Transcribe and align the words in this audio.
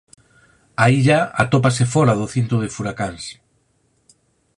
A 0.83 0.85
illa 0.97 1.19
atópase 1.43 1.83
fóra 1.93 2.17
do 2.19 2.27
cinto 2.33 2.55
de 2.63 2.69
furacáns. 2.75 3.25